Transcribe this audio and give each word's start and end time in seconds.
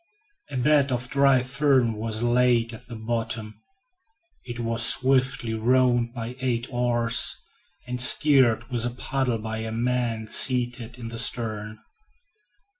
A 0.49 0.57
bed 0.57 0.91
of 0.91 1.11
dry 1.11 1.43
fern 1.43 1.93
was 1.93 2.23
laid 2.23 2.73
at 2.73 2.87
the 2.87 2.95
bottom. 2.95 3.61
It 4.43 4.59
was 4.59 4.83
swiftly 4.83 5.53
rowed 5.53 6.11
by 6.11 6.35
eight 6.41 6.65
oars, 6.71 7.35
and 7.85 8.01
steered 8.01 8.67
with 8.71 8.83
a 8.83 8.89
paddle 8.89 9.37
by 9.37 9.57
a 9.57 9.71
man 9.71 10.27
seated 10.27 10.97
in 10.97 11.09
the 11.09 11.19
stern. 11.19 11.77